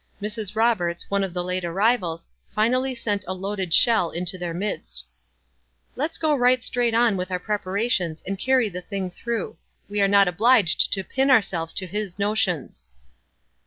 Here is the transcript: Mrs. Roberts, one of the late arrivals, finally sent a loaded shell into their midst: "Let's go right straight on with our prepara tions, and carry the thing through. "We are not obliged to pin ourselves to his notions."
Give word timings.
Mrs. 0.19 0.55
Roberts, 0.55 1.11
one 1.11 1.23
of 1.23 1.31
the 1.31 1.43
late 1.43 1.63
arrivals, 1.63 2.27
finally 2.55 2.95
sent 2.95 3.23
a 3.27 3.35
loaded 3.35 3.71
shell 3.71 4.09
into 4.09 4.35
their 4.35 4.51
midst: 4.51 5.05
"Let's 5.95 6.17
go 6.17 6.33
right 6.35 6.63
straight 6.63 6.95
on 6.95 7.17
with 7.17 7.29
our 7.29 7.37
prepara 7.39 7.87
tions, 7.91 8.23
and 8.25 8.39
carry 8.39 8.67
the 8.67 8.81
thing 8.81 9.11
through. 9.11 9.57
"We 9.87 10.01
are 10.01 10.07
not 10.07 10.27
obliged 10.27 10.91
to 10.93 11.03
pin 11.03 11.29
ourselves 11.29 11.71
to 11.75 11.85
his 11.85 12.17
notions." 12.17 12.83